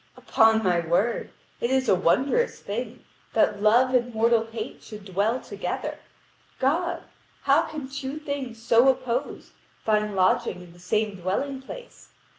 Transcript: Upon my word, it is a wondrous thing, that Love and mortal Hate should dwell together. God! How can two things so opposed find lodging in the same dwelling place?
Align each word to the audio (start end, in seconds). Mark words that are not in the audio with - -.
Upon 0.17 0.63
my 0.63 0.79
word, 0.79 1.29
it 1.59 1.69
is 1.69 1.87
a 1.87 1.93
wondrous 1.93 2.59
thing, 2.59 3.05
that 3.33 3.61
Love 3.61 3.93
and 3.93 4.11
mortal 4.15 4.47
Hate 4.47 4.81
should 4.81 5.05
dwell 5.05 5.39
together. 5.39 5.99
God! 6.57 7.03
How 7.43 7.61
can 7.69 7.87
two 7.87 8.17
things 8.17 8.59
so 8.59 8.89
opposed 8.89 9.51
find 9.85 10.15
lodging 10.15 10.63
in 10.63 10.73
the 10.73 10.79
same 10.79 11.17
dwelling 11.17 11.61
place? 11.61 12.09